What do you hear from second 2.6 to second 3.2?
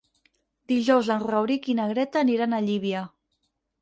Llívia.